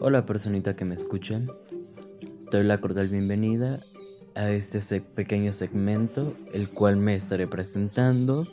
Hola 0.00 0.24
personita 0.24 0.76
que 0.76 0.84
me 0.84 0.94
escucha, 0.94 1.42
doy 2.52 2.62
la 2.62 2.80
cordial 2.80 3.08
bienvenida 3.08 3.80
a 4.36 4.48
este 4.52 5.00
pequeño 5.00 5.52
segmento, 5.52 6.36
el 6.52 6.68
cual 6.68 6.96
me 6.96 7.16
estaré 7.16 7.48
presentando. 7.48 8.46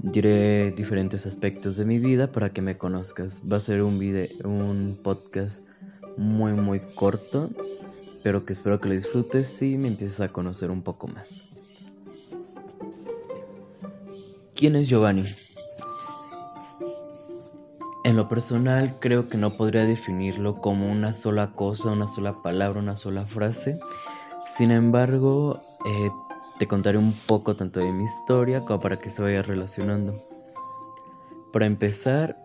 Diré 0.00 0.72
diferentes 0.72 1.26
aspectos 1.26 1.76
de 1.76 1.84
mi 1.84 2.00
vida 2.00 2.32
para 2.32 2.52
que 2.52 2.60
me 2.60 2.76
conozcas. 2.76 3.40
Va 3.50 3.58
a 3.58 3.60
ser 3.60 3.82
un 3.82 4.00
video, 4.00 4.30
un 4.42 4.98
podcast 5.00 5.64
muy 6.16 6.54
muy 6.54 6.80
corto, 6.96 7.50
pero 8.24 8.44
que 8.44 8.52
espero 8.52 8.80
que 8.80 8.88
lo 8.88 8.94
disfrutes 8.96 9.62
y 9.62 9.78
me 9.78 9.86
empieces 9.86 10.18
a 10.20 10.32
conocer 10.32 10.72
un 10.72 10.82
poco 10.82 11.06
más. 11.06 11.44
¿Quién 14.56 14.74
es 14.74 14.88
Giovanni? 14.88 15.22
Personal 18.28 18.98
creo 19.00 19.28
que 19.28 19.38
no 19.38 19.56
podría 19.56 19.84
definirlo 19.84 20.60
como 20.60 20.90
una 20.90 21.12
sola 21.12 21.52
cosa, 21.52 21.90
una 21.90 22.06
sola 22.06 22.42
palabra, 22.42 22.80
una 22.80 22.96
sola 22.96 23.24
frase. 23.24 23.78
Sin 24.42 24.70
embargo, 24.70 25.60
eh, 25.86 26.10
te 26.58 26.66
contaré 26.66 26.98
un 26.98 27.14
poco 27.26 27.56
tanto 27.56 27.80
de 27.80 27.90
mi 27.92 28.04
historia 28.04 28.60
como 28.64 28.80
para 28.80 28.98
que 28.98 29.10
se 29.10 29.22
vaya 29.22 29.42
relacionando. 29.42 30.22
Para 31.52 31.66
empezar, 31.66 32.36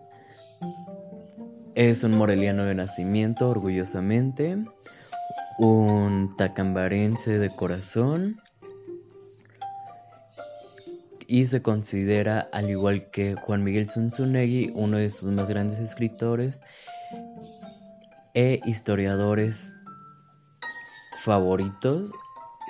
es 1.74 2.04
un 2.04 2.16
moreliano 2.16 2.64
de 2.64 2.74
nacimiento, 2.74 3.48
orgullosamente, 3.48 4.56
un 5.58 6.34
tacambarense 6.36 7.38
de 7.38 7.50
corazón, 7.54 8.40
y 11.34 11.46
se 11.46 11.62
considera, 11.62 12.48
al 12.52 12.70
igual 12.70 13.10
que 13.10 13.34
Juan 13.34 13.64
Miguel 13.64 13.90
Zunzunegui, 13.90 14.70
uno 14.76 14.98
de 14.98 15.08
sus 15.08 15.30
más 15.30 15.48
grandes 15.48 15.80
escritores 15.80 16.62
e 18.34 18.60
historiadores 18.66 19.74
favoritos. 21.24 22.12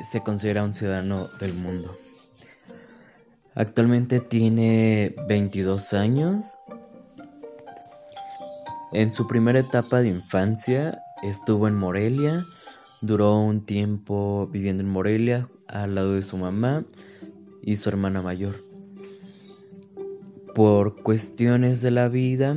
Se 0.01 0.23
considera 0.23 0.65
un 0.65 0.73
ciudadano 0.73 1.29
del 1.39 1.53
mundo. 1.53 1.95
Actualmente 3.55 4.21
tiene 4.21 5.15
22 5.29 5.93
años. 5.93 6.57
En 8.95 9.11
su 9.11 9.27
primera 9.27 9.59
etapa 9.59 10.01
de 10.01 10.09
infancia 10.09 11.03
estuvo 11.23 11.69
en 11.69 11.75
Morelia, 11.75 12.47
duró 13.03 13.41
un 13.41 13.67
tiempo 13.67 14.49
viviendo 14.51 14.83
en 14.83 14.89
Morelia 14.89 15.51
al 15.69 15.97
lado 15.97 16.15
de 16.15 16.23
su 16.23 16.39
mamá 16.39 16.87
y 17.65 17.77
su 17.77 17.89
hermana 17.89 18.23
mayor. 18.23 18.57
Por 20.55 21.03
cuestiones 21.03 21.81
de 21.81 21.91
la 21.91 22.09
vida, 22.09 22.57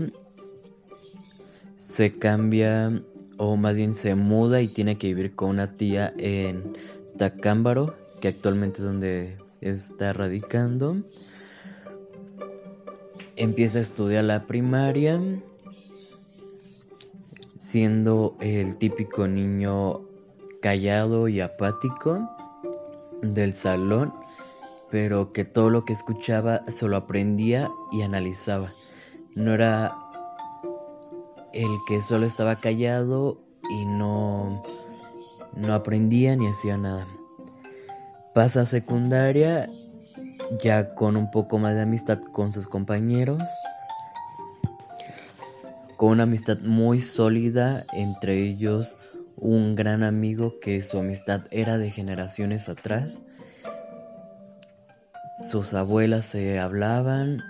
se 1.77 2.11
cambia 2.11 3.02
o 3.38 3.55
más 3.55 3.78
bien 3.78 3.94
se 3.94 4.16
muda 4.16 4.61
y 4.61 4.67
tiene 4.67 4.97
que 4.97 5.08
vivir 5.08 5.33
con 5.35 5.50
una 5.50 5.78
tía 5.78 6.13
en 6.17 6.73
Tacámbaro, 7.17 7.95
que 8.19 8.28
actualmente 8.28 8.80
es 8.80 8.83
donde 8.83 9.38
está 9.61 10.13
radicando. 10.13 10.97
Empieza 13.35 13.80
a 13.80 13.83
estudiar 13.83 14.25
la 14.25 14.45
primaria, 14.45 15.22
siendo 17.55 18.35
el 18.39 18.78
típico 18.78 19.28
niño 19.28 20.02
callado 20.61 21.28
y 21.28 21.39
apático 21.39 22.30
del 23.22 23.53
salón 23.53 24.13
pero 24.89 25.33
que 25.33 25.43
todo 25.45 25.69
lo 25.69 25.85
que 25.85 25.93
escuchaba 25.93 26.63
se 26.67 26.88
lo 26.88 26.97
aprendía 26.97 27.69
y 27.91 28.02
analizaba. 28.02 28.71
No 29.35 29.53
era 29.53 29.95
el 31.53 31.69
que 31.88 32.02
solo 32.02 32.25
estaba 32.25 32.59
callado 32.59 33.41
y 33.69 33.85
no, 33.85 34.63
no 35.55 35.73
aprendía 35.73 36.35
ni 36.35 36.47
hacía 36.47 36.78
nada. 36.78 37.07
Pasa 38.34 38.62
a 38.62 38.66
secundaria 38.66 39.69
ya 40.62 40.94
con 40.95 41.17
un 41.17 41.31
poco 41.31 41.57
más 41.57 41.75
de 41.75 41.81
amistad 41.81 42.22
con 42.31 42.53
sus 42.53 42.67
compañeros, 42.67 43.41
con 45.97 46.12
una 46.12 46.23
amistad 46.23 46.59
muy 46.59 47.00
sólida, 47.00 47.85
entre 47.91 48.44
ellos 48.44 48.97
un 49.35 49.75
gran 49.75 50.03
amigo 50.03 50.59
que 50.59 50.81
su 50.81 50.97
amistad 50.97 51.41
era 51.51 51.78
de 51.78 51.91
generaciones 51.91 52.69
atrás 52.69 53.22
sus 55.47 55.74
abuelas 55.74 56.25
se 56.25 56.59
hablaban, 56.59 57.41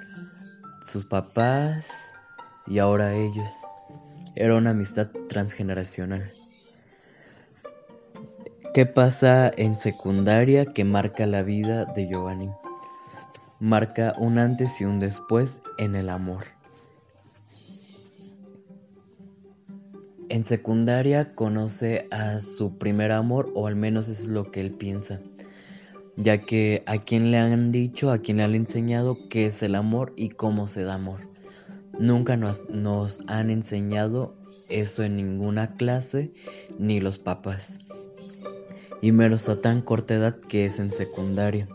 sus 0.83 1.05
papás 1.05 2.13
y 2.67 2.77
ahora 2.77 3.15
ellos. 3.15 3.51
Era 4.35 4.55
una 4.55 4.69
amistad 4.69 5.07
transgeneracional. 5.29 6.31
¿Qué 8.75 8.85
pasa 8.85 9.51
en 9.55 9.77
secundaria 9.77 10.73
que 10.73 10.83
marca 10.83 11.25
la 11.25 11.41
vida 11.41 11.85
de 11.85 12.07
Giovanni? 12.07 12.51
Marca 13.59 14.13
un 14.19 14.37
antes 14.37 14.79
y 14.79 14.85
un 14.85 14.99
después 14.99 15.59
en 15.79 15.95
el 15.95 16.09
amor. 16.09 16.45
En 20.29 20.43
secundaria 20.43 21.33
conoce 21.33 22.07
a 22.11 22.39
su 22.41 22.77
primer 22.77 23.11
amor, 23.11 23.51
o 23.55 23.65
al 23.65 23.75
menos 23.75 24.07
es 24.07 24.27
lo 24.27 24.51
que 24.51 24.61
él 24.61 24.71
piensa 24.73 25.19
ya 26.17 26.39
que 26.39 26.83
a 26.87 26.97
quien 26.97 27.31
le 27.31 27.37
han 27.37 27.71
dicho, 27.71 28.11
a 28.11 28.17
quien 28.17 28.37
le 28.37 28.43
han 28.43 28.55
enseñado 28.55 29.29
qué 29.29 29.45
es 29.45 29.61
el 29.61 29.75
amor 29.75 30.13
y 30.15 30.29
cómo 30.29 30.67
se 30.67 30.83
da 30.83 30.95
amor. 30.95 31.21
Nunca 31.99 32.35
nos, 32.37 33.21
han 33.27 33.49
enseñado 33.51 34.35
eso 34.67 35.03
en 35.03 35.15
ninguna 35.15 35.75
clase, 35.77 36.33
ni 36.79 36.99
los 36.99 37.19
papás. 37.19 37.79
Y 39.01 39.11
menos 39.11 39.47
a 39.47 39.61
tan 39.61 39.81
corta 39.81 40.15
edad 40.15 40.35
que 40.39 40.65
es 40.65 40.79
en 40.79 40.91
secundaria. 40.91 41.67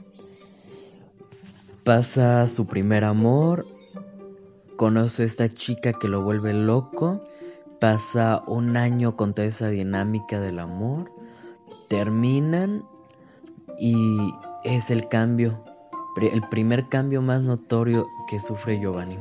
Pasa 1.85 2.47
su 2.49 2.67
primer 2.67 3.05
amor, 3.05 3.65
conoce 4.77 5.23
a 5.23 5.27
esta 5.27 5.49
chica 5.49 5.93
que 5.93 6.09
lo 6.09 6.23
vuelve 6.23 6.53
loco, 6.53 7.25
pasa 7.81 8.43
un 8.47 8.77
año 8.77 9.17
con 9.17 9.35
toda 9.35 9.47
esa 9.47 9.69
dinámica 9.69 10.41
del 10.41 10.59
amor, 10.59 11.11
terminan 11.89 12.85
y 13.85 14.33
es 14.63 14.93
el 14.93 15.09
cambio, 15.09 15.59
el 16.17 16.43
primer 16.43 16.89
cambio 16.89 17.21
más 17.21 17.43
notorio 17.43 18.07
que 18.29 18.39
sufre 18.39 18.79
Giovanni. 18.79 19.19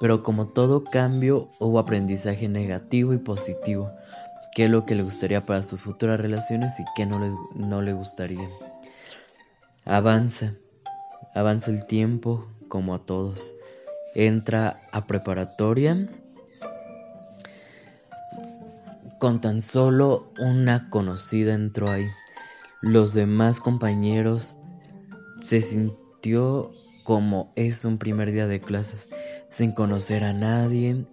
Pero 0.00 0.24
como 0.24 0.48
todo 0.48 0.82
cambio, 0.82 1.48
hubo 1.60 1.78
aprendizaje 1.78 2.48
negativo 2.48 3.14
y 3.14 3.18
positivo. 3.18 3.92
¿Qué 4.52 4.64
es 4.64 4.70
lo 4.70 4.84
que 4.84 4.96
le 4.96 5.04
gustaría 5.04 5.46
para 5.46 5.62
sus 5.62 5.80
futuras 5.80 6.18
relaciones 6.18 6.80
y 6.80 6.84
qué 6.96 7.06
no 7.06 7.20
le, 7.82 7.92
gustaría? 7.92 8.48
Avanza, 9.84 10.54
avanza 11.36 11.70
el 11.70 11.86
tiempo 11.86 12.48
como 12.66 12.96
a 12.96 13.06
todos. 13.06 13.54
Entra 14.16 14.80
a 14.90 15.06
preparatoria 15.06 16.08
con 19.20 19.40
tan 19.40 19.60
solo 19.62 20.32
una 20.40 20.90
conocida 20.90 21.54
entró 21.54 21.90
ahí 21.90 22.08
los 22.82 23.14
demás 23.14 23.60
compañeros 23.60 24.58
se 25.42 25.60
sintió 25.60 26.70
como 27.04 27.52
es 27.56 27.84
un 27.84 27.98
primer 27.98 28.32
día 28.32 28.46
de 28.46 28.60
clases, 28.60 29.08
sin 29.48 29.72
conocer 29.72 30.24
a 30.24 30.32
nadie, 30.32 31.06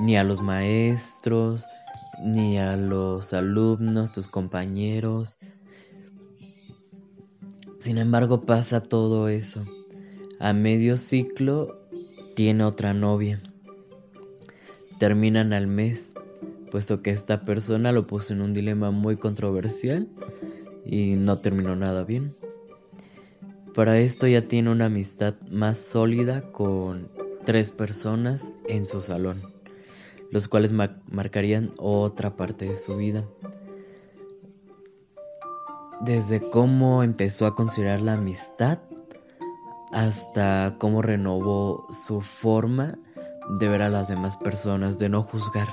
ni 0.00 0.16
a 0.16 0.24
los 0.24 0.42
maestros, 0.42 1.66
ni 2.22 2.58
a 2.58 2.76
los 2.76 3.32
alumnos, 3.32 4.12
tus 4.12 4.28
compañeros. 4.28 5.38
Sin 7.80 7.98
embargo, 7.98 8.42
pasa 8.42 8.82
todo 8.82 9.28
eso. 9.28 9.64
A 10.38 10.52
medio 10.52 10.96
ciclo 10.96 11.80
tiene 12.34 12.64
otra 12.64 12.92
novia. 12.92 13.40
Terminan 14.98 15.52
al 15.52 15.66
mes 15.66 16.14
puesto 16.76 17.00
que 17.00 17.10
esta 17.10 17.40
persona 17.46 17.90
lo 17.90 18.06
puso 18.06 18.34
en 18.34 18.42
un 18.42 18.52
dilema 18.52 18.90
muy 18.90 19.16
controversial 19.16 20.10
y 20.84 21.14
no 21.14 21.38
terminó 21.38 21.74
nada 21.74 22.04
bien. 22.04 22.36
Para 23.74 23.98
esto 23.98 24.26
ya 24.26 24.46
tiene 24.46 24.70
una 24.70 24.84
amistad 24.84 25.36
más 25.50 25.78
sólida 25.78 26.52
con 26.52 27.08
tres 27.46 27.70
personas 27.70 28.52
en 28.68 28.86
su 28.86 29.00
salón, 29.00 29.54
los 30.30 30.48
cuales 30.48 30.74
marcarían 30.74 31.70
otra 31.78 32.36
parte 32.36 32.66
de 32.66 32.76
su 32.76 32.94
vida. 32.98 33.24
Desde 36.02 36.42
cómo 36.50 37.02
empezó 37.02 37.46
a 37.46 37.54
considerar 37.54 38.02
la 38.02 38.12
amistad 38.12 38.80
hasta 39.92 40.76
cómo 40.78 41.00
renovó 41.00 41.86
su 41.88 42.20
forma 42.20 42.98
de 43.58 43.66
ver 43.66 43.80
a 43.80 43.88
las 43.88 44.08
demás 44.08 44.36
personas, 44.36 44.98
de 44.98 45.08
no 45.08 45.22
juzgar 45.22 45.68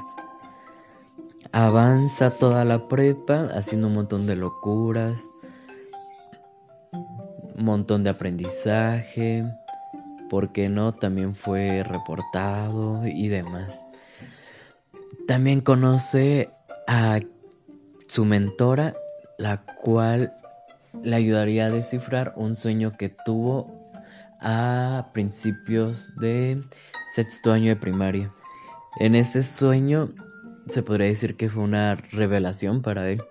avanza 1.51 2.31
toda 2.31 2.65
la 2.65 2.87
prepa 2.87 3.47
haciendo 3.53 3.87
un 3.87 3.93
montón 3.93 4.25
de 4.25 4.35
locuras, 4.35 5.29
un 6.91 7.65
montón 7.65 8.03
de 8.03 8.09
aprendizaje, 8.09 9.43
porque 10.29 10.69
no, 10.69 10.93
también 10.93 11.35
fue 11.35 11.83
reportado 11.83 13.05
y 13.05 13.27
demás. 13.27 13.85
También 15.27 15.61
conoce 15.61 16.49
a 16.87 17.19
su 18.07 18.25
mentora, 18.25 18.95
la 19.37 19.63
cual 19.83 20.33
le 21.01 21.15
ayudaría 21.15 21.67
a 21.67 21.69
descifrar 21.69 22.33
un 22.35 22.55
sueño 22.55 22.93
que 22.97 23.09
tuvo 23.09 23.91
a 24.41 25.09
principios 25.13 26.15
de 26.17 26.61
sexto 27.07 27.51
año 27.51 27.69
de 27.69 27.75
primaria. 27.75 28.31
En 28.99 29.15
ese 29.15 29.43
sueño 29.43 30.09
se 30.67 30.83
podría 30.83 31.07
decir 31.07 31.35
que 31.35 31.49
fue 31.49 31.63
una 31.63 31.95
revelación 31.95 32.81
para 32.81 33.09
él, 33.09 33.21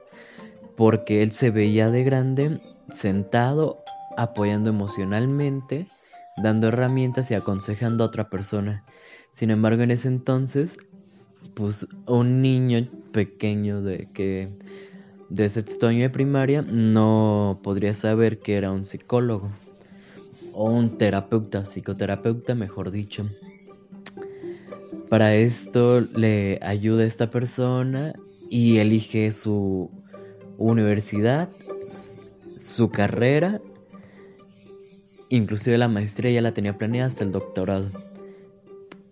porque 0.77 1.23
él 1.23 1.33
se 1.33 1.51
veía 1.51 1.91
de 1.91 2.05
grande 2.05 2.61
sentado, 2.91 3.83
apoyando 4.17 4.71
emocionalmente, 4.71 5.87
dando 6.37 6.69
herramientas 6.69 7.31
y 7.31 7.35
aconsejando 7.35 8.05
a 8.05 8.09
otra 8.09 8.29
persona. 8.29 8.85
Sin 9.31 9.51
embargo, 9.51 9.83
en 9.83 9.91
ese 9.91 10.09
entonces, 10.09 10.79
pues 11.55 11.87
un 12.07 12.43
niño 12.43 12.87
pequeño 13.13 13.83
de 13.83 14.09
que 14.13 14.51
de 15.29 15.49
sexto 15.49 15.87
año 15.87 16.03
de 16.03 16.11
primaria 16.11 16.63
no 16.63 17.61
podría 17.63 17.95
saber 17.95 18.41
que 18.41 18.57
era 18.57 18.71
un 18.71 18.85
psicólogo 18.85 19.51
o 20.53 20.71
un 20.71 20.99
terapeuta, 20.99 21.65
psicoterapeuta, 21.65 22.55
mejor 22.55 22.91
dicho. 22.91 23.27
Para 25.13 25.35
esto 25.35 26.01
le 26.01 26.59
ayuda 26.63 27.03
a 27.03 27.07
esta 27.07 27.31
persona 27.31 28.15
y 28.49 28.79
elige 28.79 29.31
su 29.31 29.91
universidad, 30.57 31.51
su 32.57 32.89
carrera, 32.89 33.61
inclusive 35.29 35.77
la 35.77 35.89
maestría 35.89 36.31
ya 36.31 36.41
la 36.41 36.55
tenía 36.55 36.79
planeada 36.79 37.09
hasta 37.09 37.25
el 37.25 37.33
doctorado. 37.33 37.91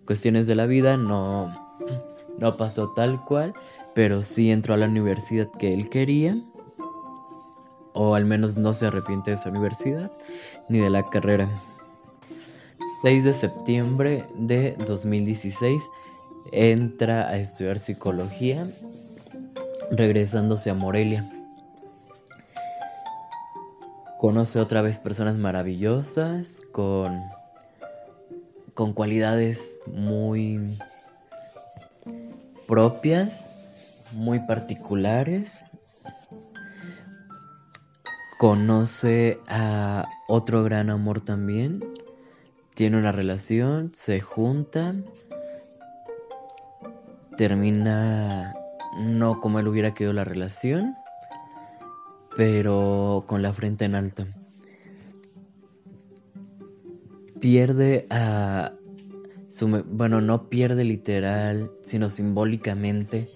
Cuestiones 0.07 0.47
de 0.47 0.55
la 0.55 0.65
vida 0.65 0.97
no, 0.97 1.77
no 2.39 2.57
pasó 2.57 2.93
tal 2.95 3.23
cual, 3.25 3.53
pero 3.93 4.23
sí 4.23 4.49
entró 4.49 4.73
a 4.73 4.77
la 4.77 4.87
universidad 4.87 5.51
que 5.59 5.71
él 5.71 5.87
quería 5.87 6.35
o 7.93 8.15
al 8.15 8.25
menos 8.25 8.57
no 8.57 8.73
se 8.73 8.87
arrepiente 8.87 9.29
de 9.29 9.37
su 9.37 9.49
universidad 9.49 10.11
ni 10.67 10.79
de 10.79 10.89
la 10.89 11.07
carrera. 11.11 11.47
6 13.01 13.23
de 13.23 13.33
septiembre 13.33 14.25
de 14.35 14.75
2016 14.85 15.89
entra 16.51 17.29
a 17.29 17.37
estudiar 17.37 17.79
psicología, 17.79 18.71
regresándose 19.89 20.69
a 20.69 20.75
Morelia. 20.75 21.27
Conoce 24.19 24.59
otra 24.59 24.83
vez 24.83 24.99
personas 24.99 25.35
maravillosas 25.35 26.61
con, 26.71 27.23
con 28.75 28.93
cualidades 28.93 29.79
muy 29.87 30.77
propias, 32.67 33.51
muy 34.11 34.39
particulares 34.41 35.61
conoce 38.41 39.39
a 39.47 40.09
otro 40.27 40.63
gran 40.63 40.89
amor 40.89 41.21
también, 41.21 41.90
tiene 42.75 42.97
una 42.97 43.11
relación, 43.11 43.91
se 43.93 44.21
juntan, 44.21 45.05
termina 47.37 48.53
no 48.99 49.39
como 49.39 49.59
él 49.59 49.67
hubiera 49.67 49.93
querido 49.93 50.13
la 50.13 50.23
relación, 50.23 50.95
pero 52.35 53.25
con 53.27 53.41
la 53.41 53.53
frente 53.53 53.85
en 53.85 53.95
alto. 53.95 54.25
Pierde 57.39 58.05
a 58.09 58.73
su, 59.47 59.83
bueno, 59.87 60.21
no 60.21 60.49
pierde 60.49 60.83
literal, 60.83 61.71
sino 61.81 62.09
simbólicamente 62.09 63.29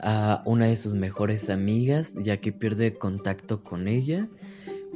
a 0.00 0.42
una 0.44 0.66
de 0.66 0.76
sus 0.76 0.94
mejores 0.94 1.50
amigas, 1.50 2.14
ya 2.22 2.36
que 2.38 2.52
pierde 2.52 2.94
contacto 2.94 3.64
con 3.64 3.88
ella, 3.88 4.28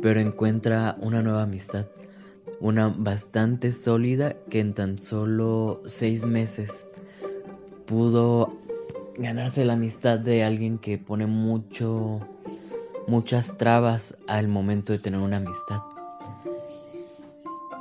pero 0.01 0.21
encuentra 0.21 0.97
una 1.01 1.23
nueva 1.23 1.43
amistad, 1.43 1.87
una 2.63 2.95
bastante 2.97 3.73
sólida 3.73 4.37
que 4.49 4.61
en 4.61 4.73
tan 4.73 4.97
solo 4.97 5.83
seis 5.85 6.25
meses 6.25 6.87
pudo 7.87 8.57
ganarse 9.19 9.65
la 9.65 9.73
amistad 9.73 10.21
de 10.21 10.45
alguien 10.45 10.79
que 10.79 10.97
pone 10.97 11.27
mucho, 11.27 12.21
muchas 13.09 13.59
trabas 13.59 14.17
al 14.29 14.47
momento 14.47 14.93
de 14.93 15.01
tener 15.01 15.21
una 15.21 15.39
amistad. 15.39 15.81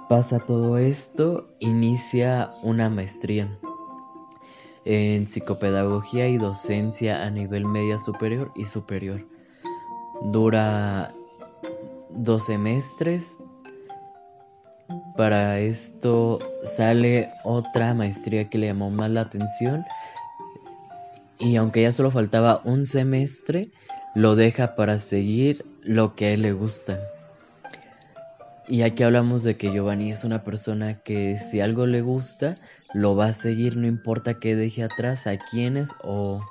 Pasa 0.10 0.40
todo 0.40 0.80
esto, 0.80 1.48
inicia 1.60 2.52
una 2.64 2.90
maestría 2.90 3.56
en 4.84 5.28
psicopedagogía 5.28 6.28
y 6.28 6.38
docencia 6.38 7.24
a 7.24 7.30
nivel 7.30 7.66
media 7.66 8.00
superior 8.00 8.52
y 8.56 8.66
superior. 8.66 9.28
Dura 10.24 11.14
dos 12.10 12.46
semestres. 12.46 13.38
Para 15.18 15.60
esto 15.60 16.40
sale 16.64 17.30
otra 17.44 17.94
maestría 17.94 18.50
que 18.50 18.58
le 18.58 18.68
llamó 18.68 18.90
más 18.90 19.10
la 19.10 19.22
atención. 19.22 19.86
Y 21.40 21.56
aunque 21.56 21.82
ya 21.82 21.92
solo 21.92 22.12
faltaba 22.12 22.62
un 22.64 22.86
semestre, 22.86 23.70
lo 24.16 24.36
deja 24.36 24.76
para 24.76 24.98
seguir 25.00 25.66
lo 25.82 26.16
que 26.16 26.26
a 26.26 26.32
él 26.32 26.44
le 26.44 26.54
gusta. 26.54 27.00
Y 28.68 28.84
aquí 28.84 29.04
hablamos 29.04 29.44
de 29.44 29.58
que 29.58 29.72
Giovanni 29.72 30.12
es 30.12 30.24
una 30.24 30.44
persona 30.44 31.00
que 31.00 31.36
si 31.36 31.60
algo 31.60 31.88
le 31.88 32.02
gusta, 32.02 32.58
lo 32.94 33.16
va 33.16 33.28
a 33.28 33.34
seguir, 33.34 33.76
no 33.76 33.88
importa 33.88 34.40
que 34.40 34.56
deje 34.56 34.84
atrás 34.84 35.28
a 35.28 35.38
quienes 35.38 35.90
o 36.04 36.42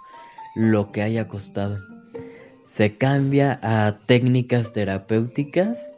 lo 0.54 0.92
que 0.92 1.02
haya 1.02 1.28
costado. 1.28 1.78
Se 2.64 2.96
cambia 2.98 3.58
a 3.62 4.00
técnicas 4.06 4.72
terapéuticas 4.72 5.90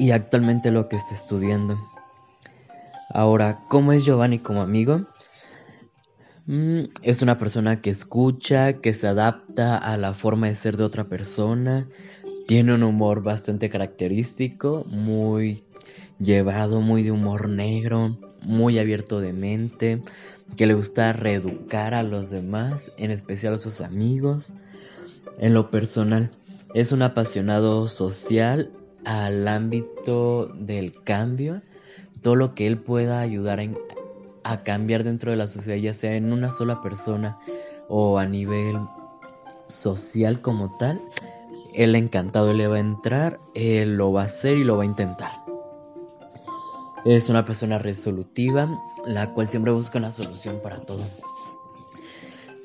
y 0.00 0.12
actualmente 0.12 0.70
lo 0.70 0.88
que 0.88 0.96
está 0.96 1.14
estudiando. 1.14 1.78
Ahora, 3.10 3.60
¿cómo 3.68 3.92
es 3.92 4.02
Giovanni 4.02 4.38
como 4.38 4.62
amigo? 4.62 5.06
Mm, 6.46 6.84
es 7.02 7.20
una 7.20 7.36
persona 7.36 7.82
que 7.82 7.90
escucha, 7.90 8.80
que 8.80 8.94
se 8.94 9.06
adapta 9.08 9.76
a 9.76 9.98
la 9.98 10.14
forma 10.14 10.46
de 10.46 10.54
ser 10.54 10.78
de 10.78 10.84
otra 10.84 11.04
persona, 11.04 11.86
tiene 12.48 12.74
un 12.74 12.82
humor 12.82 13.22
bastante 13.22 13.68
característico, 13.68 14.86
muy 14.88 15.64
llevado, 16.18 16.80
muy 16.80 17.02
de 17.02 17.10
humor 17.10 17.50
negro, 17.50 18.16
muy 18.40 18.78
abierto 18.78 19.20
de 19.20 19.34
mente, 19.34 20.02
que 20.56 20.66
le 20.66 20.72
gusta 20.72 21.12
reeducar 21.12 21.92
a 21.92 22.02
los 22.02 22.30
demás, 22.30 22.90
en 22.96 23.10
especial 23.10 23.52
a 23.52 23.58
sus 23.58 23.82
amigos. 23.82 24.54
En 25.38 25.52
lo 25.52 25.70
personal, 25.70 26.30
es 26.72 26.90
un 26.90 27.02
apasionado 27.02 27.86
social 27.86 28.70
al 29.04 29.46
ámbito 29.48 30.46
del 30.46 30.92
cambio, 31.02 31.62
todo 32.22 32.34
lo 32.34 32.54
que 32.54 32.66
él 32.66 32.78
pueda 32.78 33.20
ayudar 33.20 33.60
a 34.44 34.62
cambiar 34.62 35.04
dentro 35.04 35.30
de 35.30 35.36
la 35.36 35.46
sociedad, 35.46 35.78
ya 35.78 35.92
sea 35.92 36.16
en 36.16 36.32
una 36.32 36.50
sola 36.50 36.80
persona 36.80 37.38
o 37.88 38.18
a 38.18 38.26
nivel 38.26 38.78
social 39.66 40.40
como 40.40 40.76
tal, 40.76 41.00
él 41.74 41.94
encantado 41.94 42.52
le 42.52 42.66
va 42.66 42.76
a 42.76 42.80
entrar, 42.80 43.40
él 43.54 43.96
lo 43.96 44.12
va 44.12 44.22
a 44.22 44.24
hacer 44.26 44.56
y 44.56 44.64
lo 44.64 44.76
va 44.76 44.82
a 44.82 44.86
intentar. 44.86 45.30
Es 47.04 47.28
una 47.28 47.44
persona 47.44 47.78
resolutiva, 47.78 48.68
la 49.06 49.32
cual 49.32 49.48
siempre 49.48 49.72
busca 49.72 49.98
una 49.98 50.10
solución 50.10 50.60
para 50.62 50.80
todo. 50.80 51.02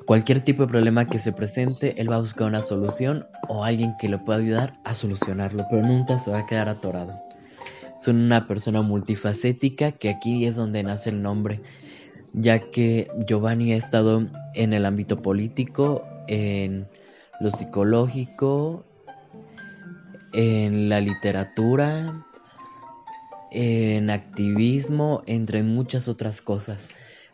Cualquier 0.06 0.44
tipo 0.44 0.62
de 0.64 0.68
problema 0.68 1.08
que 1.08 1.18
se 1.18 1.34
presente, 1.34 2.00
él 2.00 2.12
va 2.12 2.18
a 2.18 2.20
buscar 2.20 2.48
una 2.48 2.62
solución 2.62 3.26
o 3.48 3.64
alguien 3.64 3.96
que 3.98 4.08
le 4.08 4.20
pueda 4.20 4.38
ayudar 4.38 4.80
a 4.84 4.94
solucionarlo, 4.94 5.66
pero 5.70 5.82
nunca 5.82 6.20
se 6.20 6.30
va 6.30 6.40
a 6.40 6.46
quedar 6.46 6.70
atorado. 6.70 7.24
Es 7.96 8.08
una 8.08 8.46
persona 8.46 8.84
multifacética 8.84 9.94
que 9.94 10.10
aquí 10.10 10.46
es 10.46 10.58
donde 10.58 10.84
nace 10.84 11.10
el 11.10 11.24
nombre, 11.24 11.62
ya 12.34 12.70
que 12.70 13.10
Giovanni 13.26 13.74
ha 13.74 13.78
estado 13.78 14.28
en 14.54 14.74
el 14.74 14.86
ámbito 14.86 15.24
político, 15.24 16.06
en 16.28 16.88
lo 17.40 17.50
psicológico, 17.50 18.86
en 20.34 20.88
la 20.88 21.00
literatura, 21.00 22.24
en 23.50 24.12
activismo, 24.12 25.24
entre 25.26 25.64
muchas 25.64 26.08
otras 26.08 26.44
cosas. 26.44 26.90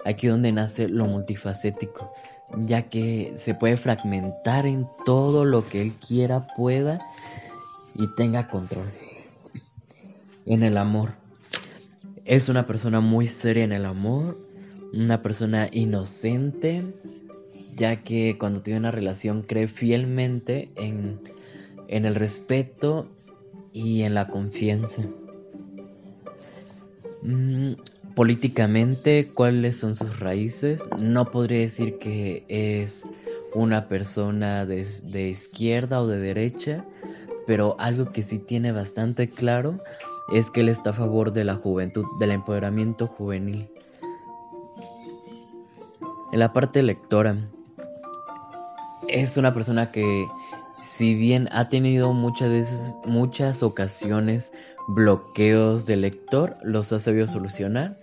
Aquí 0.05 0.27
donde 0.27 0.51
nace 0.51 0.87
lo 0.87 1.05
multifacético, 1.05 2.13
ya 2.57 2.89
que 2.89 3.33
se 3.37 3.53
puede 3.53 3.77
fragmentar 3.77 4.65
en 4.65 4.87
todo 5.05 5.45
lo 5.45 5.67
que 5.67 5.81
él 5.81 5.93
quiera, 5.93 6.47
pueda 6.55 6.99
y 7.95 8.07
tenga 8.15 8.49
control. 8.49 8.91
En 10.45 10.63
el 10.63 10.77
amor. 10.77 11.13
Es 12.25 12.49
una 12.49 12.67
persona 12.67 12.99
muy 12.99 13.27
seria 13.27 13.63
en 13.63 13.71
el 13.71 13.85
amor, 13.85 14.37
una 14.93 15.21
persona 15.21 15.69
inocente, 15.71 16.93
ya 17.75 18.03
que 18.03 18.37
cuando 18.37 18.61
tiene 18.61 18.79
una 18.79 18.91
relación 18.91 19.41
cree 19.41 19.67
fielmente 19.67 20.71
en, 20.75 21.19
en 21.87 22.05
el 22.05 22.15
respeto 22.15 23.07
y 23.73 24.03
en 24.03 24.13
la 24.13 24.27
confianza. 24.27 25.03
Políticamente, 28.15 29.31
¿cuáles 29.33 29.79
son 29.79 29.95
sus 29.95 30.19
raíces? 30.19 30.87
No 30.97 31.31
podría 31.31 31.59
decir 31.59 31.97
que 31.97 32.45
es 32.49 33.05
una 33.53 33.87
persona 33.87 34.65
de, 34.65 34.85
de 35.03 35.29
izquierda 35.29 36.01
o 36.01 36.07
de 36.07 36.19
derecha, 36.19 36.85
pero 37.47 37.75
algo 37.79 38.11
que 38.11 38.21
sí 38.21 38.39
tiene 38.39 38.71
bastante 38.71 39.29
claro 39.29 39.81
es 40.33 40.51
que 40.51 40.61
él 40.61 40.69
está 40.69 40.91
a 40.91 40.93
favor 40.93 41.31
de 41.33 41.43
la 41.43 41.55
juventud, 41.55 42.05
del 42.19 42.31
empoderamiento 42.31 43.07
juvenil. 43.07 43.69
En 46.31 46.39
la 46.39 46.53
parte 46.53 46.81
lectora, 46.83 47.37
es 49.07 49.37
una 49.37 49.53
persona 49.53 49.91
que 49.91 50.25
si 50.79 51.15
bien 51.15 51.47
ha 51.51 51.69
tenido 51.69 52.13
muchas 52.13 52.49
veces, 52.49 52.97
muchas 53.05 53.63
ocasiones 53.63 54.51
bloqueos 54.87 55.85
de 55.85 55.97
lector, 55.97 56.57
los 56.63 56.91
ha 56.93 56.99
sabido 56.99 57.27
solucionar. 57.27 57.97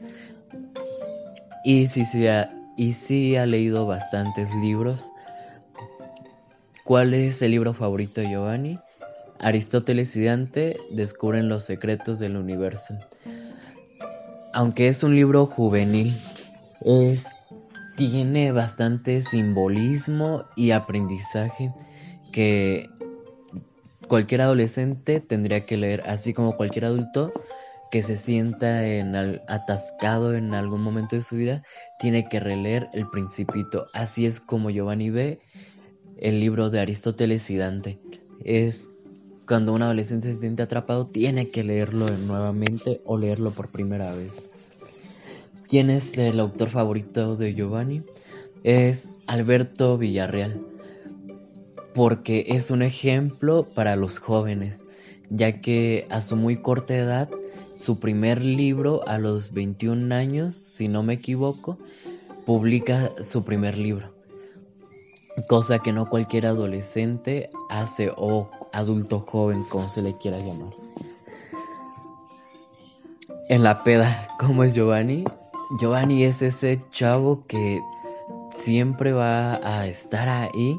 Y 1.65 1.87
sí, 1.89 2.05
sí 2.05 2.27
ha, 2.27 2.51
y 2.77 2.93
sí 2.93 3.37
ha 3.37 3.47
leído 3.47 3.87
bastantes 3.87 4.55
libros. 4.57 5.11
¿Cuál 6.85 7.15
es 7.15 7.43
el 7.43 7.51
libro 7.51 7.75
favorito 7.75 8.21
de 8.21 8.31
Giovanni? 8.31 8.79
Aristóteles 9.41 10.17
y 10.17 10.25
Dante 10.25 10.77
descubren 10.91 11.49
los 11.49 11.65
secretos 11.65 12.19
del 12.19 12.37
universo. 12.37 12.99
Aunque 14.53 14.89
es 14.89 15.03
un 15.03 15.15
libro 15.15 15.47
juvenil, 15.47 16.19
es, 16.81 17.27
tiene 17.97 18.53
bastante 18.53 19.21
simbolismo 19.21 20.45
y 20.57 20.71
aprendizaje 20.71 21.73
que 22.33 22.89
cualquier 24.09 24.41
adolescente 24.41 25.21
tendría 25.21 25.65
que 25.65 25.77
leer, 25.77 26.03
así 26.07 26.35
como 26.35 26.57
cualquier 26.57 26.87
adulto 26.87 27.33
que 27.91 28.03
se 28.03 28.17
sienta 28.17 28.87
en 28.87 29.15
atascado 29.17 30.35
en 30.35 30.53
algún 30.55 30.83
momento 30.83 31.17
de 31.17 31.23
su 31.23 31.37
vida, 31.37 31.63
tiene 31.99 32.29
que 32.29 32.41
releer 32.41 32.89
El 32.93 33.09
Principito. 33.09 33.87
Así 33.95 34.27
es 34.27 34.41
como 34.41 34.71
Giovanni 34.71 35.11
ve 35.11 35.41
el 36.19 36.41
libro 36.41 36.69
de 36.69 36.81
Aristóteles 36.81 37.49
y 37.51 37.57
Dante. 37.57 37.99
Es 38.45 38.91
cuando 39.47 39.73
un 39.73 39.83
adolescente 39.83 40.33
se 40.33 40.41
siente 40.41 40.63
atrapado, 40.63 41.07
tiene 41.07 41.51
que 41.51 41.65
leerlo 41.65 42.09
nuevamente 42.09 43.01
o 43.05 43.17
leerlo 43.17 43.53
por 43.53 43.69
primera 43.69 44.13
vez. 44.13 44.45
¿Quién 45.67 45.89
es 45.89 46.17
el 46.19 46.41
autor 46.41 46.69
favorito 46.71 47.37
de 47.37 47.55
Giovanni? 47.55 48.03
Es 48.65 49.09
Alberto 49.27 49.97
Villarreal 49.97 50.68
porque 51.99 52.45
es 52.51 52.71
un 52.71 52.83
ejemplo 52.83 53.65
para 53.75 53.97
los 53.97 54.21
jóvenes, 54.21 54.87
ya 55.31 55.61
que 55.61 56.07
a 56.11 56.23
su 56.23 56.37
muy 56.37 56.63
corta 56.63 56.95
edad, 56.95 57.29
su 57.75 57.99
primer 57.99 58.41
libro 58.41 59.03
a 59.09 59.19
los 59.19 59.53
21 59.53 60.15
años, 60.15 60.55
si 60.55 60.87
no 60.87 61.03
me 61.03 61.15
equivoco, 61.15 61.77
publica 62.47 63.11
su 63.21 63.45
primer 63.45 63.77
libro, 63.77 64.15
cosa 65.49 65.81
que 65.81 65.93
no 65.93 66.09
cualquier 66.09 66.47
adolescente 66.47 67.51
hace 67.69 68.13
o 68.17 68.49
adulto 68.73 69.19
joven, 69.19 69.65
como 69.65 69.89
se 69.89 70.01
le 70.01 70.17
quiera 70.19 70.39
llamar. 70.39 70.75
En 73.49 73.65
la 73.65 73.83
peda, 73.83 74.29
¿cómo 74.39 74.63
es 74.63 74.73
Giovanni? 74.73 75.25
Giovanni 75.81 76.23
es 76.23 76.43
ese 76.43 76.79
chavo 76.93 77.45
que 77.49 77.81
siempre 78.53 79.11
va 79.11 79.57
a 79.57 79.89
estar 79.89 80.29
ahí 80.29 80.79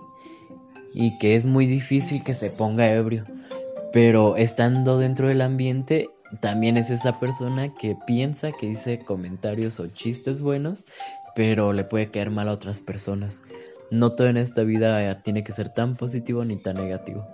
y 0.93 1.17
que 1.17 1.35
es 1.35 1.45
muy 1.45 1.65
difícil 1.65 2.23
que 2.23 2.33
se 2.33 2.49
ponga 2.49 2.91
ebrio. 2.91 3.25
Pero 3.91 4.37
estando 4.37 4.97
dentro 4.97 5.27
del 5.27 5.41
ambiente, 5.41 6.09
también 6.41 6.77
es 6.77 6.89
esa 6.89 7.19
persona 7.19 7.73
que 7.73 7.97
piensa, 8.05 8.51
que 8.51 8.67
dice 8.67 8.99
comentarios 8.99 9.79
o 9.79 9.87
chistes 9.87 10.41
buenos, 10.41 10.85
pero 11.35 11.73
le 11.73 11.83
puede 11.83 12.11
caer 12.11 12.29
mal 12.29 12.49
a 12.49 12.53
otras 12.53 12.81
personas. 12.81 13.41
No 13.91 14.11
todo 14.11 14.27
en 14.27 14.37
esta 14.37 14.63
vida 14.63 15.21
tiene 15.23 15.43
que 15.43 15.51
ser 15.51 15.69
tan 15.69 15.95
positivo 15.95 16.45
ni 16.45 16.61
tan 16.61 16.75
negativo. 16.75 17.27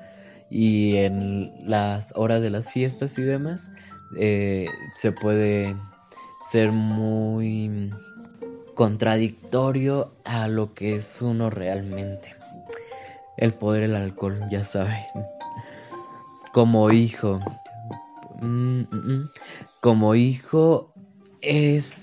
Y 0.49 0.95
en 0.97 1.51
las 1.69 2.13
horas 2.15 2.41
de 2.41 2.49
las 2.49 2.71
fiestas 2.71 3.17
y 3.17 3.23
demás, 3.23 3.71
eh, 4.17 4.67
se 4.93 5.11
puede 5.11 5.75
ser 6.49 6.71
muy 6.71 7.91
contradictorio 8.75 10.13
a 10.23 10.47
lo 10.47 10.73
que 10.73 10.95
es 10.95 11.21
uno 11.21 11.49
realmente. 11.49 12.35
El 13.37 13.53
poder 13.53 13.83
del 13.83 13.95
alcohol, 13.95 14.39
ya 14.49 14.63
saben. 14.63 15.03
Como 16.53 16.91
hijo. 16.91 17.39
Mm, 18.41 18.81
mm, 18.81 18.85
mm. 18.91 19.29
Como 19.81 20.15
hijo 20.15 20.93
es 21.41 22.01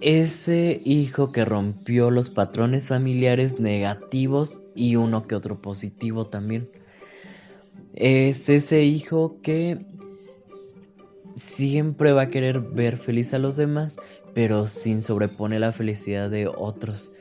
ese 0.00 0.80
hijo 0.84 1.32
que 1.32 1.44
rompió 1.44 2.10
los 2.10 2.30
patrones 2.30 2.88
familiares 2.88 3.58
negativos 3.58 4.60
y 4.74 4.96
uno 4.96 5.26
que 5.26 5.34
otro 5.34 5.60
positivo 5.60 6.26
también. 6.26 6.68
Es 7.94 8.48
ese 8.48 8.84
hijo 8.84 9.38
que 9.42 9.84
siempre 11.36 12.12
va 12.12 12.22
a 12.22 12.30
querer 12.30 12.60
ver 12.60 12.98
feliz 12.98 13.34
a 13.34 13.38
los 13.38 13.56
demás, 13.56 13.96
pero 14.34 14.66
sin 14.66 15.00
sobreponer 15.00 15.60
la 15.60 15.72
felicidad 15.72 16.30
de 16.30 16.48
otros 16.48 17.12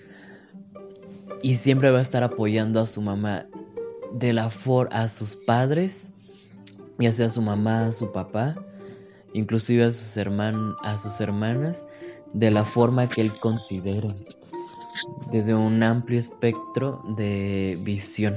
y 1.44 1.58
siempre 1.58 1.92
va 1.92 2.00
a 2.00 2.02
estar 2.02 2.24
apoyando 2.24 2.80
a 2.80 2.86
su 2.86 3.02
mamá 3.02 3.46
de 4.14 4.32
la 4.32 4.50
for 4.50 4.88
a 4.94 5.10
sus 5.10 5.36
padres, 5.36 6.10
ya 6.98 7.12
sea 7.12 7.30
su 7.30 7.42
mamá, 7.42 7.92
su 7.92 8.14
papá, 8.14 8.56
inclusive 9.34 9.84
a 9.84 9.92
sus, 9.92 10.18
a 10.18 10.98
sus 10.98 11.20
hermanas, 11.20 11.86
de 12.32 12.50
la 12.50 12.64
forma 12.64 13.10
que 13.10 13.20
él 13.20 13.34
considere, 13.42 14.16
desde 15.32 15.54
un 15.54 15.84
amplio 15.84 16.18
espectro 16.18 17.04
de 17.18 17.78
visión. 17.84 18.36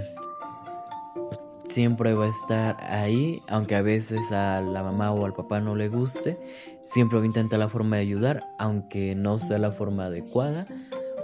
Siempre 1.69 2.13
va 2.15 2.25
a 2.25 2.31
estar 2.31 2.77
ahí, 2.83 3.41
aunque 3.49 3.77
a 3.77 3.83
veces 3.83 4.33
a 4.33 4.61
la 4.63 4.83
mamá 4.83 5.13
o 5.13 5.25
al 5.25 5.33
papá 5.33 5.61
no 5.61 5.77
le 5.77 5.89
guste, 5.89 6.41
siempre 6.81 7.19
va 7.19 7.23
a 7.23 7.27
intentar 7.27 7.61
la 7.61 7.69
forma 7.69 7.97
de 7.97 8.03
ayudar, 8.03 8.43
aunque 8.59 9.15
no 9.15 9.39
sea 9.39 9.59
la 9.59 9.71
forma 9.71 10.07
adecuada 10.07 10.67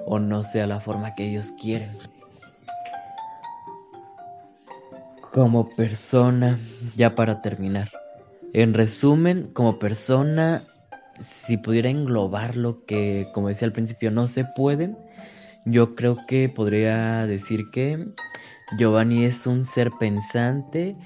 o 0.07 0.19
no 0.19 0.43
sea 0.43 0.67
la 0.67 0.81
forma 0.81 1.15
que 1.15 1.29
ellos 1.29 1.53
quieren. 1.61 1.97
Como 5.33 5.71
persona, 5.71 6.59
ya 6.97 7.15
para 7.15 7.41
terminar. 7.41 7.91
En 8.53 8.75
resumen, 8.75 9.51
como 9.53 9.79
persona, 9.79 10.65
si 11.19 11.57
pudiera 11.57 11.89
englobar 11.89 12.57
lo 12.57 12.85
que, 12.85 13.29
como 13.33 13.49
decía 13.49 13.67
al 13.67 13.73
principio, 13.73 14.11
no 14.11 14.27
se 14.27 14.45
puede, 14.45 14.95
yo 15.65 15.95
creo 15.95 16.19
que 16.27 16.49
podría 16.49 17.27
decir 17.27 17.71
que 17.71 18.09
Giovanni 18.77 19.25
es 19.25 19.47
un 19.47 19.65
ser 19.65 19.91
pensante 19.99 20.97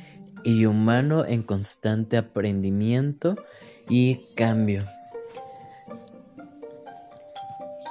y 0.44 0.64
humano 0.66 1.24
en 1.24 1.42
constante 1.42 2.16
aprendimiento 2.16 3.36
y 3.88 4.20
cambio. 4.34 4.84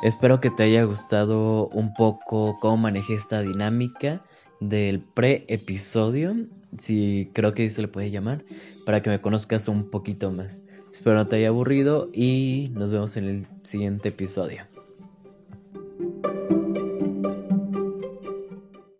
Espero 0.05 0.39
que 0.39 0.51
te 0.51 0.61
haya 0.61 0.83
gustado 0.83 1.67
un 1.69 1.95
poco 1.95 2.59
cómo 2.59 2.77
manejé 2.77 3.15
esta 3.15 3.41
dinámica 3.41 4.23
del 4.59 4.99
pre-episodio, 4.99 6.35
si 6.77 7.31
creo 7.33 7.53
que 7.53 7.67
se 7.71 7.81
le 7.81 7.87
puede 7.87 8.11
llamar, 8.11 8.43
para 8.85 9.01
que 9.01 9.09
me 9.09 9.19
conozcas 9.19 9.67
un 9.67 9.89
poquito 9.89 10.31
más. 10.31 10.61
Espero 10.91 11.15
no 11.15 11.27
te 11.27 11.37
haya 11.37 11.47
aburrido 11.47 12.11
y 12.13 12.69
nos 12.75 12.91
vemos 12.91 13.17
en 13.17 13.25
el 13.25 13.47
siguiente 13.63 14.09
episodio. 14.09 14.74